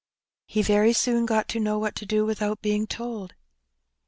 [0.47, 3.35] He very soon got to know what to do without being told.